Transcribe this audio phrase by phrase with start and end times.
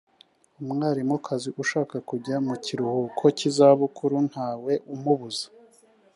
[0.63, 5.47] umwarimukazi ushaka kujya mu kiruhuko cy’izabukuru ntawe umubuza